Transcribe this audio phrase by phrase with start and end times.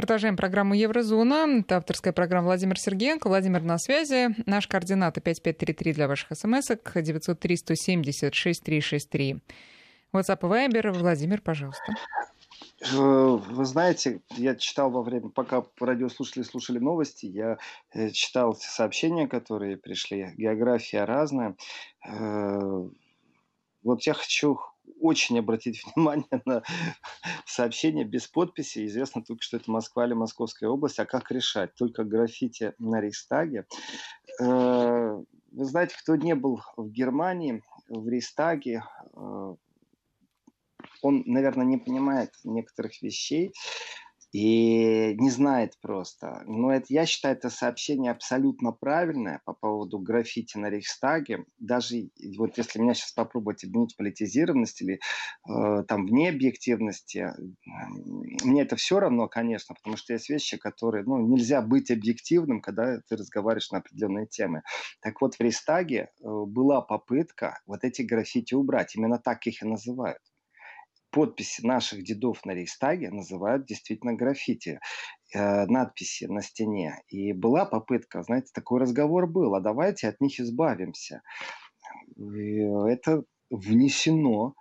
[0.00, 1.60] Продолжаем программу «Еврозона».
[1.60, 3.28] Это авторская программа Владимир Сергеенко.
[3.28, 4.34] Владимир на связи.
[4.46, 9.40] Наш координаты 5533 для ваших смс-ок, 903-170-6363.
[10.14, 10.92] WhatsApp и Viber.
[10.92, 11.92] Владимир, пожалуйста.
[12.80, 17.58] Э, вы знаете, я читал во время, пока радиослушатели слушали новости, я
[17.92, 20.32] э, читал сообщения, которые пришли.
[20.38, 21.56] География разная.
[22.08, 22.88] Э,
[23.82, 24.60] вот я хочу
[25.00, 26.62] очень обратить внимание на
[27.46, 28.86] сообщение без подписи.
[28.86, 30.98] Известно только, что это Москва или Московская область.
[30.98, 31.74] А как решать?
[31.74, 33.66] Только граффити на Рейхстаге.
[34.38, 38.84] Вы знаете, кто не был в Германии, в Рейхстаге,
[41.02, 43.52] он, наверное, не понимает некоторых вещей
[44.32, 46.42] и не знает просто.
[46.46, 51.44] Но это, я считаю, это сообщение абсолютно правильное по поводу граффити на Рейхстаге.
[51.58, 55.00] Даже вот если меня сейчас попробовать обвинить в политизированности или
[55.48, 57.32] э, там вне объективности,
[58.44, 63.00] мне это все равно, конечно, потому что есть вещи, которые, ну, нельзя быть объективным, когда
[63.08, 64.62] ты разговариваешь на определенные темы.
[65.00, 68.94] Так вот, в Рейхстаге э, была попытка вот эти граффити убрать.
[68.94, 70.20] Именно так их и называют
[71.10, 74.80] подписи наших дедов на Рейхстаге называют действительно граффити,
[75.34, 77.02] э, надписи на стене.
[77.08, 81.22] И была попытка, знаете, такой разговор был, а давайте от них избавимся.
[82.16, 84.54] И это внесено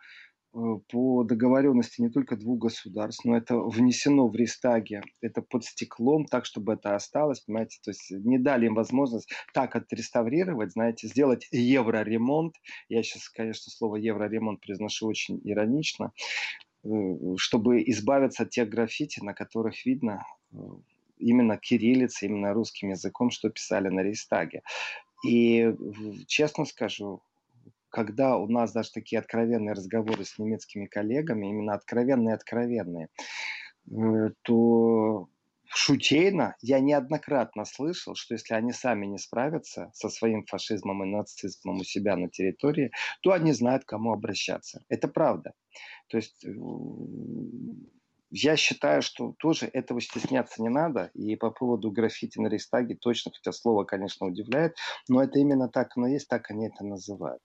[0.51, 6.45] по договоренности не только двух государств, но это внесено в Рейстаге, это под стеклом, так,
[6.45, 12.55] чтобы это осталось, понимаете, то есть не дали им возможность так отреставрировать, знаете, сделать евроремонт,
[12.87, 16.13] я сейчас, конечно, слово евроремонт произношу очень иронично,
[16.83, 16.89] э,
[17.37, 20.57] чтобы избавиться от тех граффити, на которых видно э,
[21.19, 24.63] именно кириллицей, именно русским языком, что писали на Рейстаге.
[25.27, 25.75] И
[26.27, 27.21] честно скажу,
[27.89, 33.09] когда у нас даже такие откровенные разговоры с немецкими коллегами, именно откровенные-откровенные,
[33.89, 35.27] э, то
[35.71, 41.79] шутейно я неоднократно слышал, что если они сами не справятся со своим фашизмом и нацизмом
[41.79, 44.83] у себя на территории, то они знают, к кому обращаться.
[44.89, 45.53] Это правда.
[46.09, 46.49] То есть э,
[48.31, 51.09] я считаю, что тоже этого стесняться не надо.
[51.13, 54.75] И по поводу граффити на Рейстаге точно, хотя слово, конечно, удивляет,
[55.07, 57.41] но это именно так оно есть, так они это называют.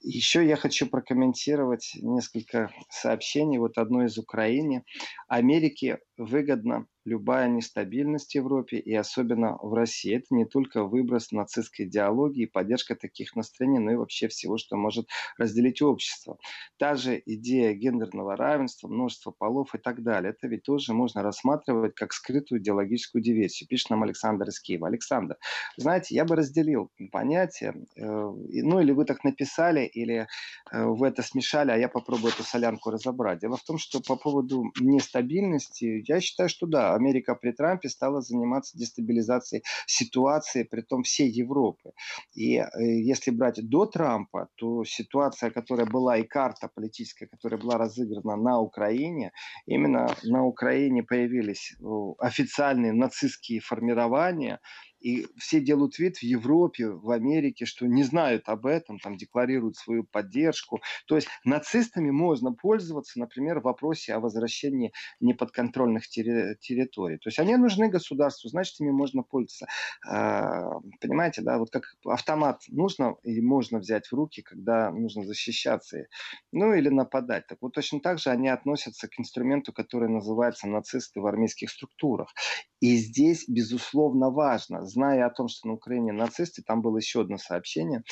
[0.00, 3.58] Еще я хочу прокомментировать несколько сообщений.
[3.58, 4.84] Вот одно из Украины.
[5.28, 10.16] Америке выгодно любая нестабильность в Европе и особенно в России.
[10.16, 14.76] Это не только выброс нацистской идеологии и поддержка таких настроений, но и вообще всего, что
[14.76, 16.38] может разделить общество.
[16.78, 20.30] Та же идея гендерного равенства, множество полов и так далее.
[20.30, 23.68] Это ведь тоже можно рассматривать как скрытую идеологическую диверсию.
[23.68, 24.86] Пишет нам Александр из Киева.
[24.86, 25.36] Александр,
[25.76, 30.28] знаете, я бы разделил понятие, э, ну или вы так написали, или
[30.70, 33.40] э, вы это смешали, а я попробую эту солянку разобрать.
[33.40, 38.20] Дело в том, что по поводу нестабильности, я считаю, что да, Америка при Трампе стала
[38.20, 41.92] заниматься дестабилизацией ситуации, при том всей Европы.
[42.34, 47.78] И э, если брать до Трампа, то ситуация, которая была и карта политическая, которая была
[47.78, 49.32] разыграна на Украине,
[49.66, 51.74] именно на Украине появились
[52.18, 54.60] официальные нацистские формирования,
[55.00, 59.76] и все делают вид в Европе, в Америке, что не знают об этом, там декларируют
[59.76, 60.80] свою поддержку.
[61.06, 67.16] То есть нацистами можно пользоваться, например, в вопросе о возвращении неподконтрольных терри- территорий.
[67.18, 69.66] То есть они нужны государству, значит, ими можно пользоваться.
[70.06, 76.06] А, понимаете, да, вот как автомат нужно и можно взять в руки, когда нужно защищаться,
[76.52, 77.46] ну или нападать.
[77.46, 82.32] Так вот точно так же они относятся к инструменту, который называется нацисты в армейских структурах.
[82.80, 87.38] И здесь, безусловно, важно, зная о том, что на Украине нацисты, там было еще одно
[87.38, 88.02] сообщение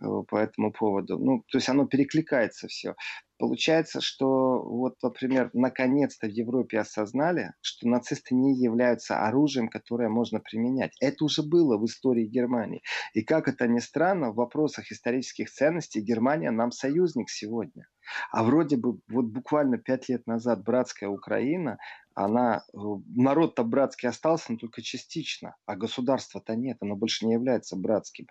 [0.00, 2.94] э, по этому поводу, ну, то есть оно перекликается все.
[3.38, 10.40] Получается, что вот, например, наконец-то в Европе осознали, что нацисты не являются оружием, которое можно
[10.40, 10.96] применять.
[11.00, 12.82] Это уже было в истории Германии.
[13.14, 17.86] И как это ни странно, в вопросах исторических ценностей Германия нам союзник сегодня.
[18.32, 21.78] А вроде бы вот буквально пять лет назад братская Украина,
[22.24, 22.78] она, э,
[23.14, 28.26] народ-то братский остался, но только частично, а государства-то нет, оно больше не является братским.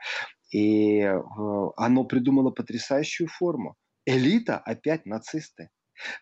[0.52, 1.20] И э,
[1.78, 3.76] оно придумало потрясающую форму.
[4.06, 5.70] Элита опять нацисты.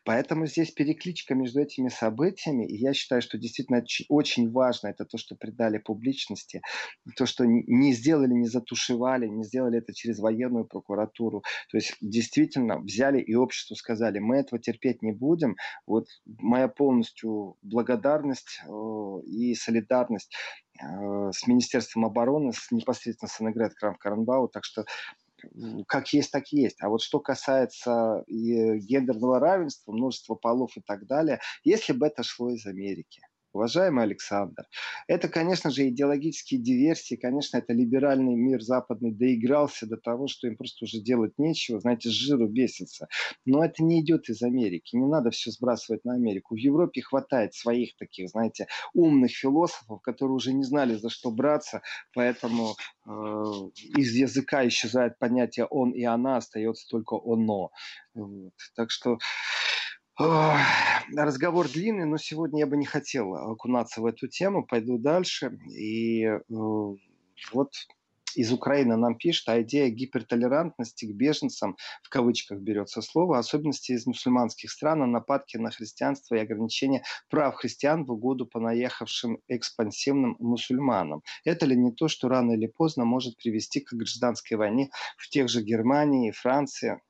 [0.03, 5.17] Поэтому здесь перекличка между этими событиями, и я считаю, что действительно очень важно это то,
[5.17, 6.61] что придали публичности,
[7.15, 11.43] то, что не сделали, не затушевали, не сделали это через военную прокуратуру.
[11.71, 15.55] То есть действительно взяли и обществу сказали, мы этого терпеть не будем.
[15.85, 20.33] Вот моя полностью благодарность э, и солидарность
[20.81, 24.47] э, с Министерством обороны, с, непосредственно с Аннегрет Крам-Каранбау.
[24.47, 24.85] Так что
[25.87, 26.77] как есть, так есть.
[26.81, 32.51] А вот что касается гендерного равенства, множества полов и так далее, если бы это шло
[32.51, 33.21] из Америки,
[33.55, 34.65] Уважаемый Александр,
[35.07, 40.57] это, конечно же, идеологические диверсии, конечно, это либеральный мир западный доигрался до того, что им
[40.57, 43.07] просто уже делать нечего, знаете, с жиру бесится.
[43.45, 46.55] Но это не идет из Америки, не надо все сбрасывать на Америку.
[46.55, 51.81] В Европе хватает своих таких, знаете, умных философов, которые уже не знали, за что браться,
[52.13, 52.75] поэтому
[53.07, 53.09] э,
[53.95, 57.71] из языка исчезает понятие «он» и «она», остается только «оно».
[58.13, 58.53] Вот.
[58.75, 59.17] Так что
[60.17, 64.65] Разговор длинный, но сегодня я бы не хотел окунаться в эту тему.
[64.65, 65.59] Пойду дальше.
[65.69, 67.71] И э, вот
[68.35, 74.05] из Украины нам пишет, а идея гипертолерантности к беженцам, в кавычках берется слово, особенности из
[74.05, 80.35] мусульманских стран, а нападки на христианство и ограничения прав христиан в угоду по наехавшим экспансивным
[80.39, 81.23] мусульманам.
[81.43, 85.49] Это ли не то, что рано или поздно может привести к гражданской войне в тех
[85.49, 87.01] же Германии и Франции?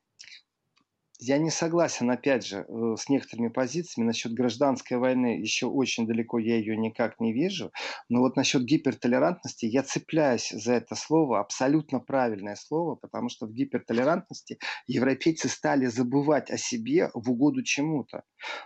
[1.19, 5.39] Я не согласен, опять же, э, с некоторыми позициями насчет гражданской войны.
[5.39, 7.71] Еще очень далеко я ее никак не вижу.
[8.09, 13.53] Но вот насчет гипертолерантности я цепляюсь за это слово, абсолютно правильное слово, потому что в
[13.53, 18.23] гипертолерантности европейцы стали забывать о себе в угоду чему-то.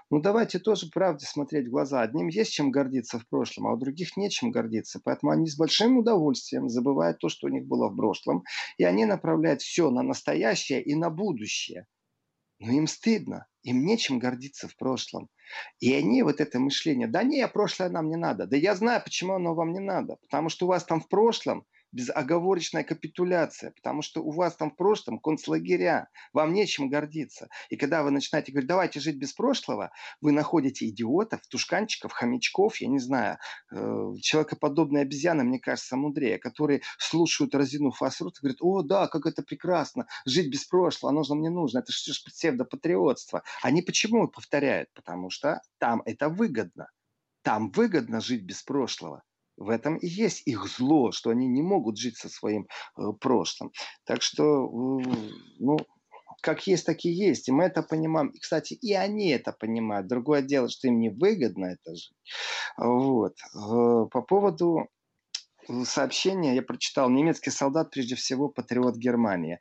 [0.09, 2.01] Ну давайте тоже правде смотреть в глаза.
[2.01, 4.99] Одним есть чем гордиться в прошлом, а у других нечем гордиться.
[5.03, 8.43] Поэтому они с большим удовольствием забывают то, что у них было в прошлом.
[8.79, 11.85] И они направляют все на настоящее и на будущее.
[12.59, 15.29] Но им стыдно, им нечем гордиться в прошлом.
[15.79, 18.45] И они вот это мышление, да не, прошлое нам не надо.
[18.47, 20.17] Да я знаю, почему оно вам не надо.
[20.21, 24.75] Потому что у вас там в прошлом безоговорочная капитуляция, потому что у вас там в
[24.75, 27.49] прошлом концлагеря, вам нечем гордиться.
[27.69, 29.91] И когда вы начинаете говорить, давайте жить без прошлого,
[30.21, 33.37] вы находите идиотов, тушканчиков, хомячков, я не знаю,
[33.71, 39.25] э, человекоподобные обезьяны, мне кажется, мудрее, которые слушают разину фасрут и говорят, о, да, как
[39.25, 43.43] это прекрасно, жить без прошлого, оно же нам не нужно, это же псевдопатриотство.
[43.61, 44.89] Они почему повторяют?
[44.93, 46.89] Потому что там это выгодно.
[47.41, 49.23] Там выгодно жить без прошлого.
[49.59, 52.67] В этом и есть их зло, что они не могут жить со своим
[52.97, 53.71] э, прошлым.
[54.05, 55.03] Так что, э,
[55.59, 55.77] ну,
[56.41, 57.49] как есть, так и есть.
[57.49, 58.29] И мы это понимаем.
[58.29, 60.07] И, кстати, и они это понимают.
[60.07, 62.15] Другое дело, что им не выгодно это жить.
[62.77, 63.33] Вот.
[63.53, 64.87] Э, по поводу
[65.83, 67.09] сообщения я прочитал.
[67.09, 69.59] Немецкий солдат, прежде всего, патриот Германии.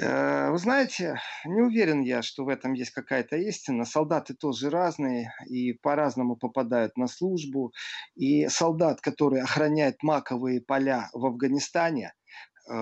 [0.00, 3.84] Э, вы знаете, не уверен я, что в этом есть какая-то истина.
[3.84, 7.72] Солдаты тоже разные и по-разному попадают на службу.
[8.14, 12.14] И солдат, который охраняет маковые поля в Афганистане,
[12.68, 12.72] э,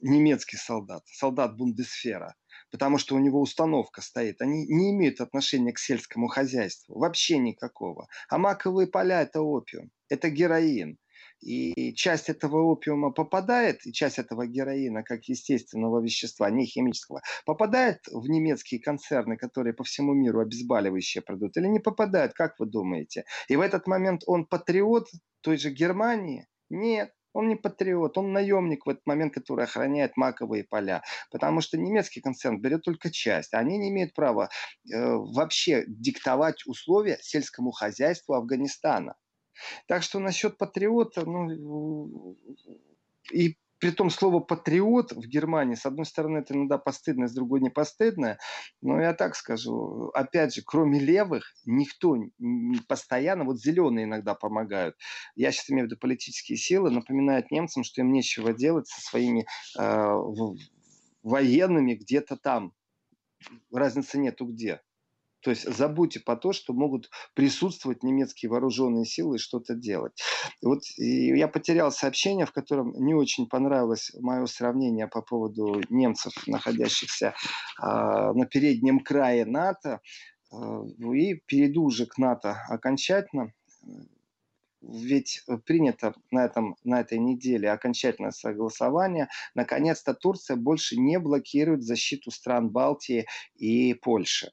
[0.00, 2.36] немецкий солдат, солдат Бундесфера,
[2.70, 8.06] потому что у него установка стоит, они не имеют отношения к сельскому хозяйству, вообще никакого.
[8.28, 10.98] А маковые поля– это опиум, это героин.
[11.40, 17.98] И часть этого опиума попадает, и часть этого героина, как естественного вещества, не химического, попадает
[18.10, 23.24] в немецкие концерны, которые по всему миру обезболивающие продают, или не попадает, как вы думаете?
[23.48, 25.08] И в этот момент он патриот
[25.42, 26.46] той же Германии?
[26.70, 27.12] Нет.
[27.34, 31.02] Он не патриот, он наемник в этот момент, который охраняет маковые поля.
[31.32, 33.52] Потому что немецкий концерн берет только часть.
[33.54, 39.16] А они не имеют права э, вообще диктовать условия сельскому хозяйству Афганистана.
[39.86, 42.36] Так что насчет патриота, ну,
[43.32, 47.60] и при том слово патриот в Германии, с одной стороны, это иногда постыдно, с другой
[47.60, 48.38] не постыдно.
[48.80, 52.16] Но я так скажу, опять же, кроме левых, никто
[52.88, 54.96] постоянно, вот зеленые иногда помогают.
[55.34, 59.44] Я сейчас имею в виду политические силы, напоминают немцам, что им нечего делать со своими
[59.78, 60.14] э,
[61.22, 62.72] военными где-то там.
[63.70, 64.80] Разницы нету где.
[65.44, 70.18] То есть забудьте по то, что могут присутствовать немецкие вооруженные силы и что-то делать.
[70.62, 76.32] Вот и я потерял сообщение, в котором не очень понравилось мое сравнение по поводу немцев,
[76.46, 77.34] находящихся
[77.78, 80.00] э, на переднем крае НАТО.
[80.50, 80.56] Э,
[81.14, 83.52] и перейду уже к НАТО окончательно
[84.88, 89.28] ведь принято на, этом, на этой неделе окончательное согласование.
[89.54, 94.50] Наконец-то Турция больше не блокирует защиту стран Балтии и Польши.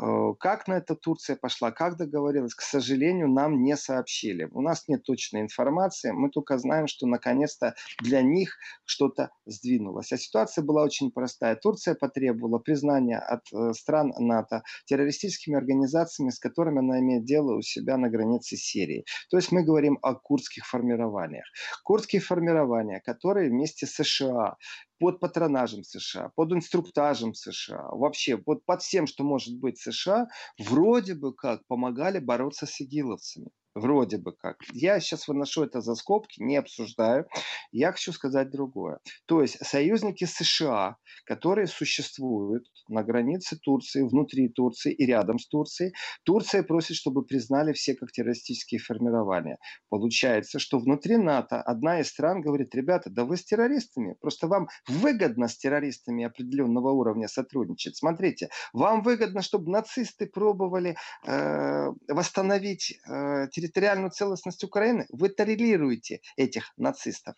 [0.00, 4.48] Э, как на это Турция пошла, как договорилась, к сожалению, нам не сообщили.
[4.52, 10.12] У нас нет точной информации, мы только знаем, что наконец-то для них что-то сдвинулось.
[10.12, 11.56] А ситуация была очень простая.
[11.56, 17.62] Турция потребовала признания от э, стран НАТО террористическими организациями, с которыми она имеет дело у
[17.62, 19.04] себя на границе Сирии.
[19.30, 21.44] То есть мы говорим о курдских формированиях.
[21.84, 24.56] Курдские формирования, которые вместе с США
[25.02, 30.28] под патронажем США, под инструктажем США, вообще под, под всем, что может быть США,
[30.60, 33.50] вроде бы как помогали бороться с игиловцами.
[33.74, 34.56] Вроде бы как.
[34.72, 37.26] Я сейчас выношу это за скобки, не обсуждаю.
[37.70, 38.98] Я хочу сказать другое.
[39.26, 45.94] То есть союзники США, которые существуют на границе Турции, внутри Турции и рядом с Турцией,
[46.24, 49.56] Турция просит, чтобы признали все как террористические формирования.
[49.88, 54.68] Получается, что внутри НАТО одна из стран говорит, ребята, да вы с террористами, просто вам
[54.86, 57.96] выгодно с террористами определенного уровня сотрудничать.
[57.96, 66.72] Смотрите, вам выгодно, чтобы нацисты пробовали э, восстановить э, территориальную целостность Украины, вы толерируете этих
[66.76, 67.36] нацистов.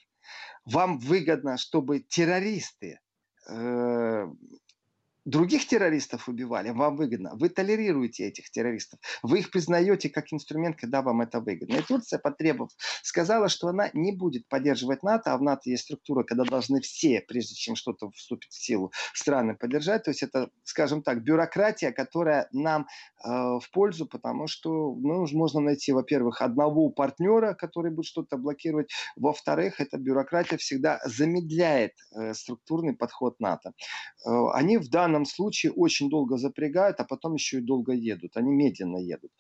[0.65, 3.01] Вам выгодно, чтобы террористы
[3.49, 4.27] э,
[5.25, 7.33] других террористов убивали, вам выгодно.
[7.35, 9.01] Вы толерируете этих террористов.
[9.23, 11.77] Вы их признаете как инструмент, когда вам это выгодно.
[11.77, 12.71] И Турция, потребовав,
[13.03, 17.23] сказала, что она не будет поддерживать НАТО, а в НАТО есть структура, когда должны все,
[17.27, 20.05] прежде чем что-то вступит в силу, страны поддержать.
[20.05, 22.87] То есть это, скажем так, бюрократия, которая нам
[23.25, 28.91] э, в пользу, потому что ну, можно найти, во-первых, одного партнера, который будет что-то блокировать.
[29.17, 33.73] Во-вторых, эта бюрократия всегда замедляет э, структурный подход НАТО.
[34.27, 38.37] Э, они в данном данном случае очень долго запрягают, а потом еще и долго едут.
[38.37, 39.31] Они медленно едут.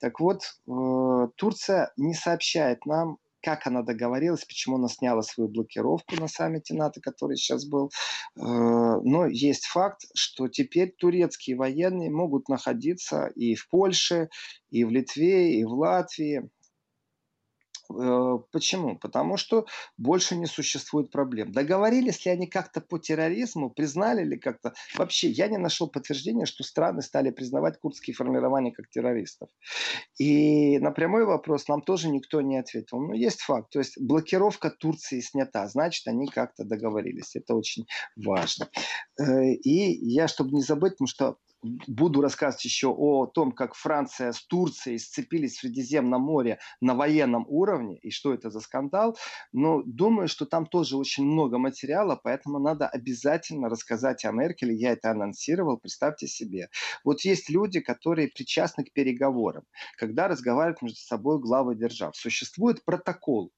[0.00, 6.16] Так вот, э, Турция не сообщает нам, как она договорилась, почему она сняла свою блокировку
[6.16, 7.90] на саммите НАТО, который сейчас был.
[8.36, 14.28] Э, но есть факт, что теперь турецкие военные могут находиться и в Польше,
[14.70, 16.48] и в Литве, и в Латвии,
[18.52, 18.98] почему?
[18.98, 21.52] Потому что больше не существует проблем.
[21.52, 24.74] Договорились ли они как-то по терроризму, признали ли как-то?
[24.96, 29.48] Вообще, я не нашел подтверждения, что страны стали признавать курдские формирования как террористов.
[30.18, 33.00] И на прямой вопрос нам тоже никто не ответил.
[33.00, 33.70] Но есть факт.
[33.70, 35.66] То есть блокировка Турции снята.
[35.68, 37.36] Значит, они как-то договорились.
[37.36, 37.86] Это очень
[38.16, 38.68] важно.
[39.18, 41.36] Э, и я, чтобы не забыть, потому что
[41.86, 47.46] буду рассказывать еще о том, как Франция с Турцией сцепились в Средиземном море на военном
[47.48, 49.16] уровне, и что это за скандал.
[49.52, 54.74] Но думаю, что там тоже очень много материала, поэтому надо обязательно рассказать о Меркеле.
[54.74, 56.68] Я это анонсировал, представьте себе.
[57.04, 59.64] Вот есть люди, которые причастны к переговорам,
[59.96, 62.14] когда разговаривают между собой главы держав.
[62.16, 63.52] Существует протокол.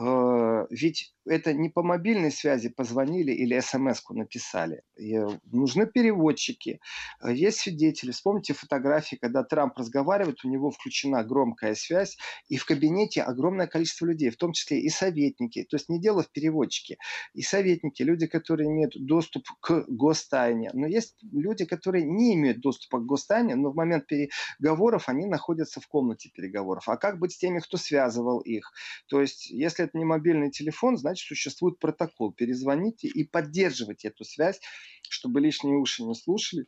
[0.00, 4.82] Э, ведь это не по мобильной связи позвонили или смс-ку написали.
[4.98, 5.18] И
[5.52, 6.80] нужны переводчики,
[7.22, 8.10] э, есть свидетели.
[8.10, 12.16] Вспомните фотографии, когда Трамп разговаривает, у него включена громкая связь,
[12.48, 15.64] и в кабинете огромное количество людей, в том числе и советники.
[15.64, 16.96] То есть не дело в переводчике.
[17.34, 20.70] И советники, люди, которые имеют доступ к гостайне.
[20.72, 25.80] Но есть люди, которые не имеют доступа к гостайне, но в момент переговоров они находятся
[25.80, 26.88] в комнате переговоров.
[26.88, 28.72] А как быть с теми, кто связывал их?
[29.06, 32.32] То есть если это не мобильный телефон, значит, существует протокол.
[32.32, 34.60] Перезвоните и поддерживайте эту связь,
[35.08, 36.66] чтобы лишние уши не слушали,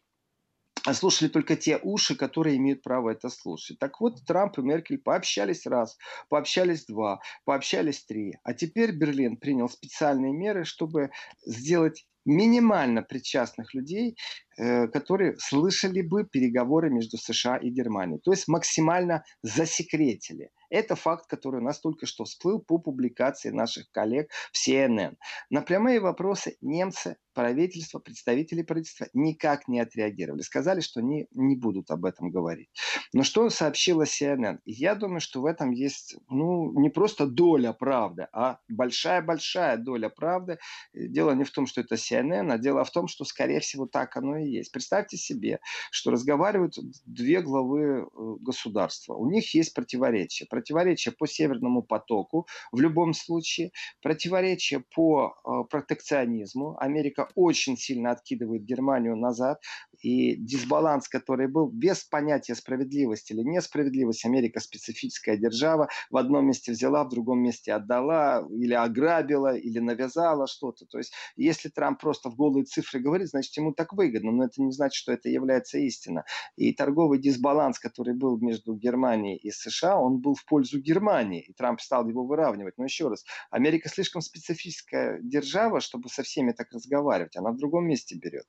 [0.85, 3.79] а слушали только те уши, которые имеют право это слушать.
[3.79, 5.97] Так вот, Трамп и Меркель пообщались раз,
[6.29, 8.35] пообщались два, пообщались три.
[8.43, 11.11] А теперь Берлин принял специальные меры, чтобы
[11.47, 14.17] сделать минимально причастных людей,
[14.57, 18.21] э, которые слышали бы переговоры между США и Германией.
[18.21, 23.91] То есть максимально засекретили– это факт, который у нас только что всплыл по публикации наших
[23.91, 25.17] коллег в CNN.
[25.50, 30.41] На прямые вопросы немцы, правительство, представители правительства никак не отреагировали.
[30.43, 32.71] Сказали, что они не будут об этом говорить.
[33.12, 34.59] Но что сообщила CNN?
[34.64, 40.59] Я думаю, что в этом есть ну, не просто доля правды, а большая-большая доля правды.
[40.95, 44.17] Дело не в том, что это CNN, а дело в том, что, скорее всего, так
[44.17, 44.73] оно и есть.
[44.73, 45.61] Представьте себе,
[45.91, 46.75] что разговаривают
[47.05, 48.07] две главы э,
[48.41, 49.14] государства.
[49.14, 56.76] У них есть противоречия противоречие по Северному потоку в любом случае, противоречие по э, протекционизму.
[56.78, 59.61] Америка очень сильно откидывает Германию назад,
[60.02, 66.73] и дисбаланс, который был без понятия справедливости или несправедливости, Америка специфическая держава, в одном месте
[66.73, 70.87] взяла, в другом месте отдала, или ограбила, или навязала что-то.
[70.87, 74.61] То есть, если Трамп просто в голые цифры говорит, значит, ему так выгодно, но это
[74.61, 76.23] не значит, что это является истиной.
[76.57, 81.54] И торговый дисбаланс, который был между Германией и США, он был в пользу Германии, и
[81.54, 82.76] Трамп стал его выравнивать.
[82.76, 87.37] Но еще раз, Америка слишком специфическая держава, чтобы со всеми так разговаривать.
[87.37, 88.44] Она в другом месте берет.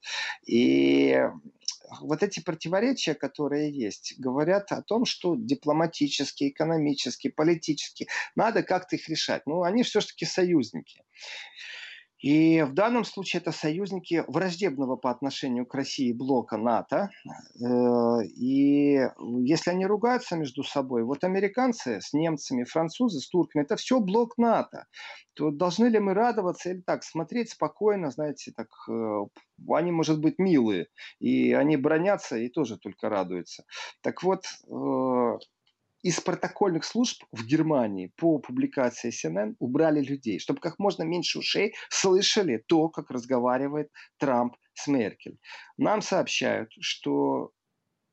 [0.45, 1.17] И
[2.01, 9.07] вот эти противоречия, которые есть, говорят о том, что дипломатически, экономически, политически надо как-то их
[9.07, 9.43] решать.
[9.45, 11.05] Ну, они все-таки союзники.
[12.23, 17.09] И в данном случае это союзники враждебного по отношению к России блока НАТО.
[17.61, 19.09] Э, и
[19.41, 24.37] если они ругаются между собой, вот американцы с немцами, французы с турками, это все блок
[24.37, 24.85] НАТО.
[25.33, 29.25] То должны ли мы радоваться или так смотреть спокойно, знаете, так э,
[29.67, 30.87] они, может быть, милые,
[31.19, 33.65] и они бронятся и тоже только радуются.
[34.01, 35.37] Так вот, э,
[36.03, 41.73] из протокольных служб в Германии по публикации CNN убрали людей, чтобы как можно меньше ушей
[41.89, 45.39] слышали то, как разговаривает Трамп с Меркель.
[45.77, 47.51] Нам сообщают, что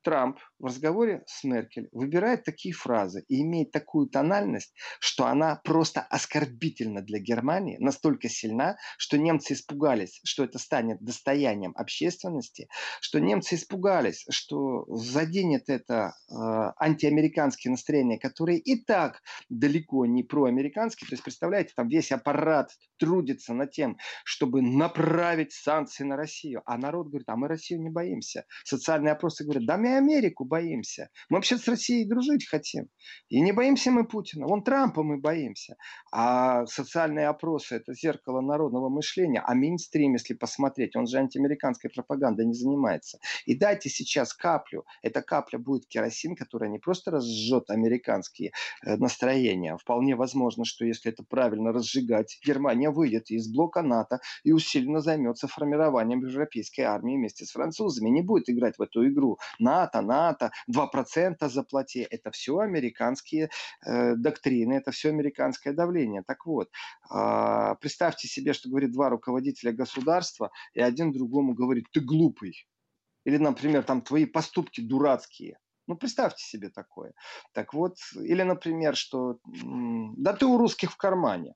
[0.03, 6.01] Трамп в разговоре с Меркель выбирает такие фразы и имеет такую тональность, что она просто
[6.01, 12.69] оскорбительна для Германии, настолько сильна, что немцы испугались, что это станет достоянием общественности,
[13.01, 16.33] что немцы испугались, что заденет это э,
[16.79, 21.07] антиамериканские настроения, которые и так далеко не проамериканские.
[21.07, 26.61] То есть, представляете, там весь аппарат трудится над тем, чтобы направить санкции на Россию.
[26.65, 28.45] А народ говорит, а мы Россию не боимся.
[28.63, 31.09] Социальные опросы говорят, да мы Америку боимся.
[31.29, 32.89] Мы вообще с Россией дружить хотим.
[33.29, 34.47] И не боимся мы Путина.
[34.47, 35.75] Вон Трампа мы боимся.
[36.11, 39.41] А социальные опросы– это зеркало народного мышления.
[39.47, 43.17] А мейнстрим, если посмотреть, он же антиамериканской пропагандой не занимается.
[43.45, 44.83] И дайте сейчас каплю.
[45.01, 48.51] Эта капля будет керосин, которая не просто разжжет американские
[48.85, 49.77] э, настроения.
[49.77, 55.47] Вполне возможно, что если это правильно разжигать, Германия выйдет из блока НАТО и усиленно займется
[55.47, 58.09] формированием европейской армии вместе с французами.
[58.09, 62.07] Не будет играть в эту игру НАТО, НАТО, 2% заплати.
[62.09, 63.49] Это все американские
[63.85, 66.23] э, доктрины, это все американское давление.
[66.25, 66.69] Так вот,
[67.13, 72.67] э, представьте себе, что говорит два руководителя государства, и один другому говорит, ты глупый.
[73.25, 75.57] Или, например, там твои поступки дурацкие.
[75.87, 77.13] Ну, представьте себе такое.
[77.53, 81.53] Так вот, или, например, что да ты у русских в кармане.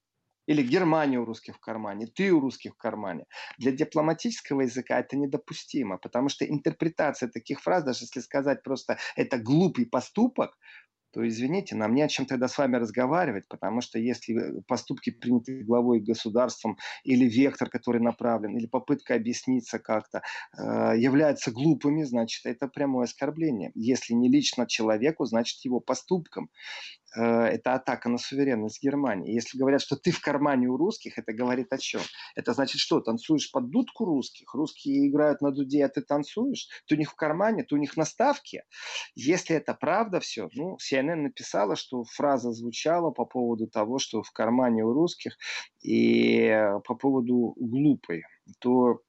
[0.48, 3.26] Или Германия у русских в кармане, ты у русских в кармане.
[3.58, 9.38] Для дипломатического языка это недопустимо, потому что интерпретация таких фраз, даже если сказать просто «это
[9.38, 10.58] глупый поступок»,
[11.16, 15.12] то, извините, нам не о чем тогда с вами разговаривать, потому что если э, поступки
[15.12, 20.24] приняты главой государством или вектор, который направлен, или попытка объясниться как-то,
[20.58, 23.72] э, являются глупыми, значит, это прямое оскорбление.
[23.76, 26.50] Если не лично человеку, значит, его поступкам.
[27.16, 29.34] Э, это атака на суверенность Германии.
[29.34, 32.02] Если говорят, что ты в кармане у русских, это говорит о чем?
[32.36, 33.00] Это значит что?
[33.00, 34.54] Танцуешь под дудку русских?
[34.54, 36.68] Русские играют на дуде, а ты танцуешь?
[36.88, 38.64] Ты у них в кармане, ты у них на ставке?
[39.16, 44.32] Если это правда все, ну, CNN написала, что фраза звучала по поводу того, что в
[44.32, 45.38] кармане у русских
[45.82, 46.54] и
[46.86, 48.24] по поводу глупой,
[48.60, 49.02] то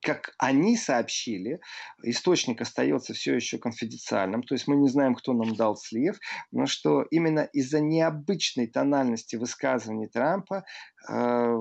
[0.00, 1.60] как они сообщили,
[2.02, 6.18] источник остается все еще конфиденциальным, то есть мы не знаем, кто нам дал слив,
[6.52, 10.64] но что именно из-за необычной тональности высказываний Трампа
[11.08, 11.56] э,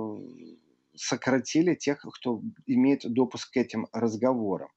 [0.98, 4.70] сократили тех, кто имеет допуск к этим разговорам.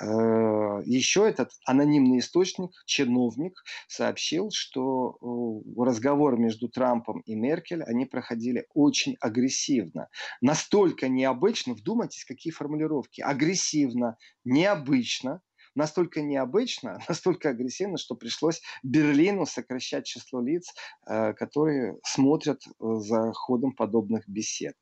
[0.00, 8.06] Э, Еще этот анонимный источник, чиновник, сообщил, что э, разговор между Трампом и Меркель, они
[8.06, 10.08] проходили очень агрессивно.
[10.40, 13.20] Настолько необычно, вдумайтесь, какие формулировки.
[13.20, 15.42] Агрессивно, необычно,
[15.74, 20.72] настолько необычно, настолько агрессивно, что пришлось Берлину сокращать число лиц,
[21.06, 24.76] э, которые смотрят за ходом подобных бесед.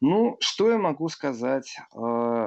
[0.00, 2.46] Ну, что я могу сказать э,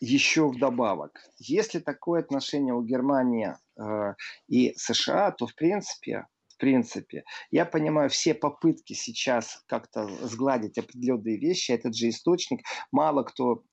[0.00, 1.20] еще вдобавок?
[1.38, 4.14] Если такое отношение у Германии э,
[4.48, 7.24] и США, то в принципе в принципе.
[7.50, 11.72] Я понимаю все попытки сейчас как-то сгладить определенные вещи.
[11.72, 12.60] Этот же источник
[12.92, 13.64] мало кто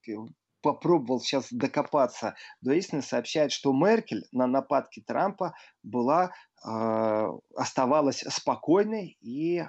[0.62, 6.32] попробовал сейчас докопаться до истины, сообщает, что Меркель на нападки Трампа была
[6.64, 9.66] Э, оставалась спокойной и э,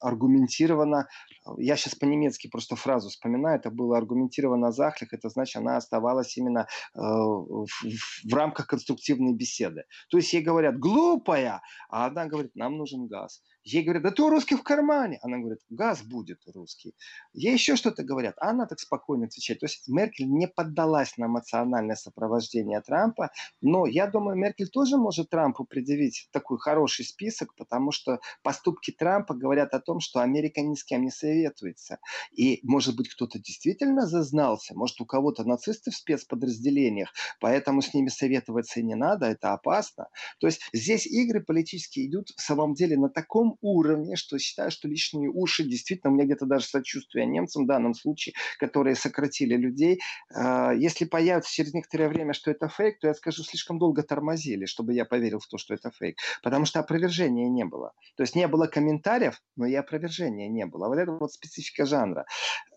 [0.00, 1.08] аргументированно,
[1.56, 6.66] я сейчас по-немецки просто фразу вспоминаю, это было аргументированно захлих, это значит, она оставалась именно
[6.94, 9.84] э, в, в рамках конструктивной беседы.
[10.10, 13.42] То есть ей говорят, глупая, а она говорит, нам нужен газ.
[13.62, 15.18] Ей говорят, да ты у русских в кармане.
[15.22, 16.94] Она говорит, газ будет русский.
[17.32, 19.60] Ей еще что-то говорят, а она так спокойно отвечает.
[19.60, 25.30] То есть Меркель не поддалась на эмоциональное сопровождение Трампа, но я думаю, Меркель тоже может
[25.30, 30.74] Трампу предъявить такой хороший список, потому что поступки Трампа говорят о том, что Америка ни
[30.74, 31.98] с кем не советуется.
[32.32, 38.08] И, может быть, кто-то действительно зазнался, может, у кого-то нацисты в спецподразделениях, поэтому с ними
[38.08, 40.08] советоваться и не надо, это опасно.
[40.38, 44.88] То есть здесь игры политические идут в самом деле на таком уровне, что считаю, что
[44.88, 50.00] лишние уши, действительно, у меня где-то даже сочувствие немцам в данном случае, которые сократили людей.
[50.34, 54.66] А, если появится через некоторое время, что это фейк, то я скажу, слишком долго тормозили,
[54.66, 56.18] чтобы я поверил в то, что это фейк.
[56.42, 57.92] Потому что опровержения не было.
[58.16, 60.88] То есть не было комментариев, но и опровержения не было.
[60.88, 62.26] Вот это вот специфика жанра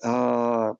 [0.04, 0.76] а,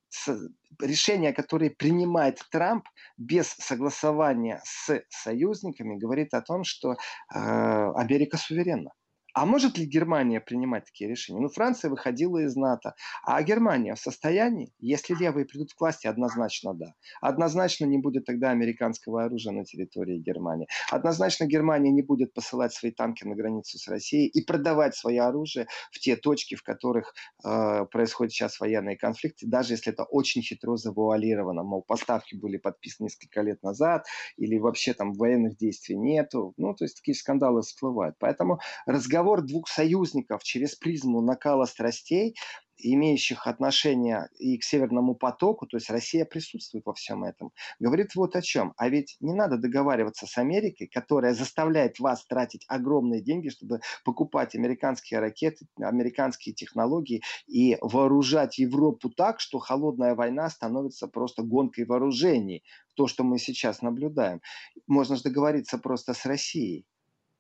[0.82, 2.86] решения, которые принимает Трамп
[3.18, 6.96] без согласования с союзниками, говорит о том, что э,
[7.34, 8.92] Америка суверенна.
[9.34, 11.40] А может ли Германия принимать такие решения?
[11.40, 12.94] Ну, Франция выходила из НАТО.
[13.24, 14.72] А Германия в состоянии?
[14.80, 16.94] Если левые придут к власти, однозначно да.
[17.20, 20.68] Однозначно не будет тогда американского оружия на территории Германии.
[20.92, 25.68] Однозначно Германия не будет посылать свои танки на границу с Россией и продавать свое оружие
[25.92, 30.78] в те точки, в которых э, происходят сейчас военные конфликты, даже если это очень хитро
[30.78, 31.64] завуалировано.
[31.64, 34.06] Мол, поставки были подписаны несколько лет назад
[34.38, 36.54] или вообще там военных действий нету.
[36.58, 38.16] Ну, то есть такие скандалы всплывают.
[38.20, 38.60] Поэтому
[39.24, 42.36] разговор двух союзников через призму накала страстей
[42.76, 48.36] имеющих отношение и к Северному потоку, то есть Россия присутствует во всем этом, говорит вот
[48.36, 48.74] о чем.
[48.76, 54.56] А ведь не надо договариваться с Америкой, которая заставляет вас тратить огромные деньги, чтобы покупать
[54.56, 62.64] американские ракеты, американские технологии и вооружать Европу так, что холодная война становится просто гонкой вооружений.
[62.96, 64.42] То, что мы сейчас наблюдаем.
[64.88, 66.86] Можно же договориться просто с Россией.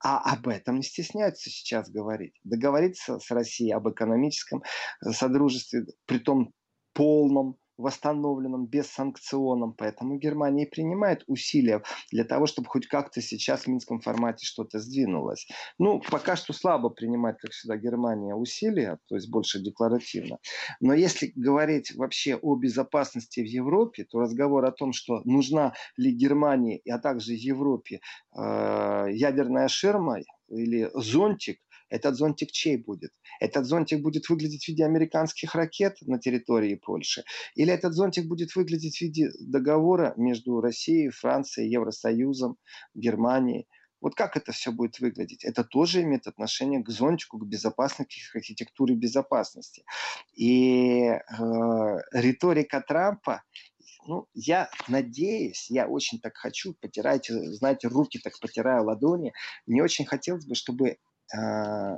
[0.04, 2.34] А об этом не стесняются сейчас говорить.
[2.44, 4.62] Договориться с Россией об экономическом
[5.06, 6.52] э, содружестве, при том
[6.94, 9.74] полном, восстановленном, бессанкционном.
[9.74, 15.48] Поэтому Германия принимает усилия для того, чтобы хоть как-то сейчас в Минском формате что-то сдвинулось.
[15.78, 20.40] Ну, пока что слабо принимает, как всегда, Германия усилия, то есть больше декларативно.
[20.80, 26.12] Но если говорить вообще о безопасности в Европе, то разговор о том, что нужна ли
[26.12, 28.00] Германии, а также Европе
[28.36, 30.20] э, ядерная ширма
[30.50, 31.60] или зонтик–
[31.94, 33.12] этот зонтик чей будет?
[33.40, 37.24] Этот зонтик будет выглядеть в виде американских ракет на территории Польши?
[37.54, 42.58] Или этот зонтик будет выглядеть в виде договора между Россией, Францией, Евросоюзом,
[42.96, 43.68] Германией?
[44.02, 45.46] Вот как это все будет выглядеть?
[45.46, 49.86] Это тоже имеет отношение к зонтику, к безопасности, к архитектуре безопасности.
[50.36, 51.22] И э,
[52.12, 53.44] риторика Трампа,
[54.08, 59.32] ну, я надеюсь, я очень так хочу, потирайте, знаете, руки так потираю ладони.
[59.68, 60.98] Мне очень хотелось бы, чтобы
[61.34, 61.98] а,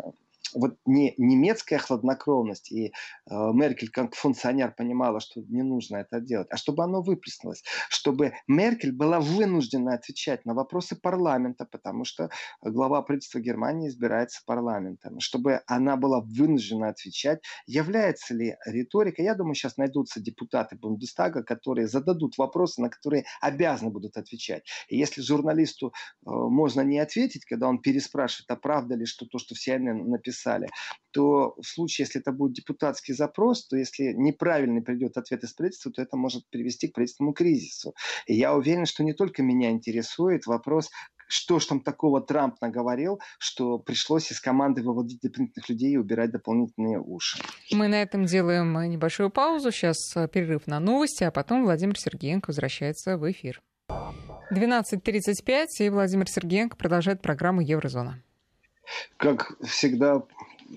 [0.53, 2.91] вот не немецкая хладнокровность и э,
[3.29, 8.91] Меркель как функционер понимала, что не нужно это делать, а чтобы оно выплеснулось, чтобы Меркель
[8.91, 12.29] была вынуждена отвечать на вопросы парламента, потому что
[12.61, 19.21] глава правительства Германии избирается парламентом, чтобы она была вынуждена отвечать, является ли риторика.
[19.21, 24.63] Я думаю, сейчас найдутся депутаты Бундестага, которые зададут вопросы, на которые обязаны будут отвечать.
[24.89, 29.37] И если журналисту э, можно не ответить, когда он переспрашивает, а правда ли, что то,
[29.37, 30.67] что все написали, написали,
[31.11, 35.91] то в случае, если это будет депутатский запрос, то если неправильный придет ответ из правительства,
[35.91, 37.93] то это может привести к правительственному кризису.
[38.27, 40.89] И я уверен, что не только меня интересует вопрос,
[41.27, 46.31] что ж там такого Трамп наговорил, что пришлось из команды выводить дополнительных людей и убирать
[46.31, 47.39] дополнительные уши.
[47.71, 49.71] Мы на этом делаем небольшую паузу.
[49.71, 53.61] Сейчас э, перерыв на новости, а потом Владимир Сергеенко возвращается в эфир.
[54.51, 58.21] 12.35, и Владимир Сергеенко продолжает программу «Еврозона».
[59.17, 60.23] Как всегда,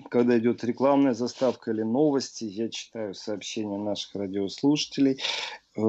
[0.09, 5.21] когда идет рекламная заставка или новости, я читаю сообщения наших радиослушателей.
[5.75, 5.81] Э,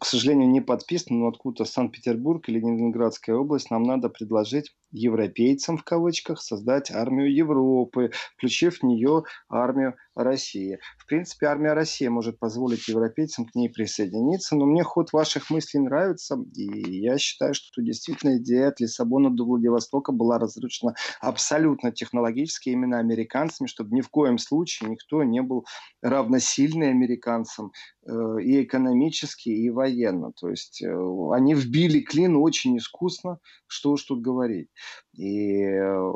[0.00, 5.84] к сожалению, не подписан, но откуда Санкт-Петербург или Ленинградская область нам надо предложить европейцам, в
[5.84, 10.78] кавычках, создать армию Европы, включив в нее армию России.
[10.98, 15.80] В принципе, армия России может позволить европейцам к ней присоединиться, но мне ход ваших мыслей
[15.80, 22.70] нравится, и я считаю, что действительно идея от Лиссабона до Владивостока была разрушена абсолютно технологически
[22.70, 25.64] именно американцами, чтобы ни в коем случае никто не был
[26.02, 27.72] равносильный американцам
[28.06, 30.32] э, и экономически, и военно.
[30.32, 30.92] То есть э,
[31.32, 34.68] они вбили клин очень искусно, что уж тут говорить.
[35.14, 36.12] И э,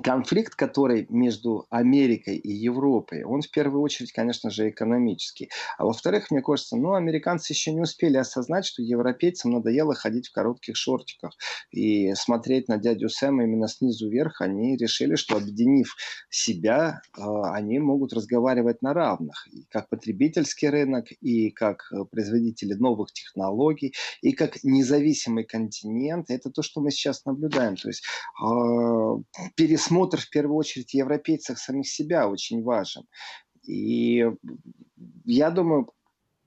[0.00, 5.50] конфликт, который между Америкой и Европой, он в первую очередь, конечно же, экономический.
[5.78, 10.32] А во-вторых, мне кажется, ну, американцы еще не успели осознать, что европейцам надоело ходить в
[10.32, 11.32] коротких шортиках
[11.70, 14.40] и смотреть на дядю Сэма именно снизу вверх.
[14.40, 15.94] Они решили, что объединив
[16.30, 19.46] себя, а, они могут разговаривать на равных.
[19.52, 26.30] И как потребительский рынок, и как производители новых технологий, и как независимый континент.
[26.30, 27.76] Это то, что мы сейчас наблюдаем.
[27.76, 28.04] То есть
[28.42, 29.16] а,
[29.86, 33.02] пересмотр в первую очередь европейцев самих себя очень важен.
[33.62, 34.24] И
[35.24, 35.90] я думаю,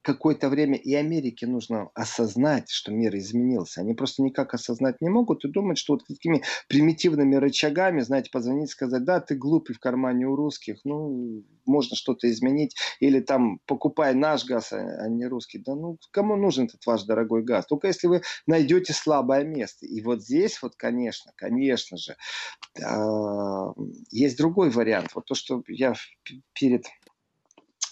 [0.01, 3.81] какое-то время и Америке нужно осознать, что мир изменился.
[3.81, 8.69] Они просто никак осознать не могут и думают, что вот такими примитивными рычагами, знаете, позвонить,
[8.69, 14.13] сказать, да, ты глупый в кармане у русских, ну, можно что-то изменить, или там покупай
[14.13, 15.59] наш газ, а не русский.
[15.59, 17.65] Да ну, кому нужен этот ваш дорогой газ?
[17.67, 19.85] Только если вы найдете слабое место.
[19.85, 22.15] И вот здесь вот, конечно, конечно же,
[22.83, 23.73] а,
[24.11, 25.09] есть другой вариант.
[25.13, 25.93] Вот то, что я
[26.53, 26.85] перед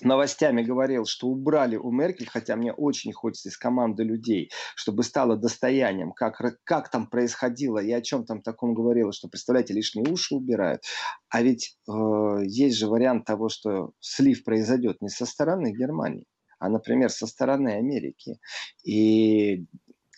[0.01, 5.37] новостями говорил, что убрали у Меркель, хотя мне очень хочется из команды людей, чтобы стало
[5.37, 10.35] достоянием, как, как там происходило и о чем там таком говорилось, что, представляете, лишние уши
[10.35, 10.81] убирают.
[11.29, 11.91] А ведь э,
[12.45, 16.25] есть же вариант того, что слив произойдет не со стороны Германии,
[16.59, 18.39] а, например, со стороны Америки.
[18.83, 19.65] И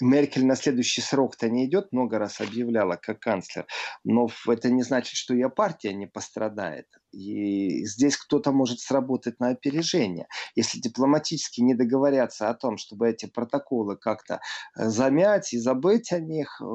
[0.02, 3.66] Меркель на следующий срок-то не идет, много раз объявляла как канцлер,
[4.04, 6.88] но это не значит, что ее партия не пострадает.
[7.12, 10.28] И здесь кто-то может сработать на опережение.
[10.56, 14.42] Если дипломатически не договорятся о том, чтобы эти протоколы как-то
[14.78, 16.66] э, замять и забыть о них, э,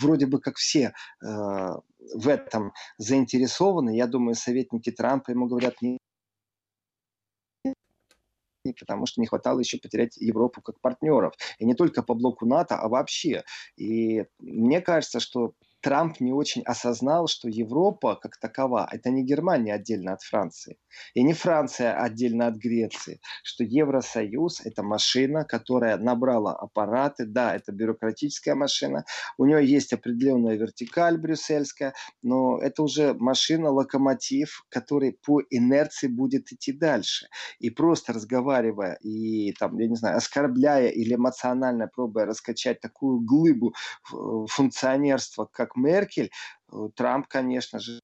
[0.00, 5.98] вроде бы как все э, в этом заинтересованы, я думаю, советники Трампа ему говорят, не
[8.72, 11.34] потому что не хватало еще потерять Европу как партнеров.
[11.58, 13.44] И не только по блоку НАТО, а вообще.
[13.76, 15.52] И мне кажется, что
[15.84, 20.78] Трамп не очень осознал, что Европа как такова, это не Германия отдельно от Франции,
[21.12, 27.70] и не Франция отдельно от Греции, что Евросоюз– это машина, которая набрала аппараты, да, это
[27.72, 29.04] бюрократическая машина,
[29.36, 31.92] у нее есть определенная вертикаль брюссельская,
[32.22, 37.26] но это уже машина, локомотив, который по инерции будет идти дальше.
[37.58, 43.74] И просто разговаривая и, там, я не знаю, оскорбляя или эмоционально пробуя раскачать такую глыбу
[44.48, 46.30] функционерства, как Меркель,
[46.72, 48.00] э, Трамп, конечно же,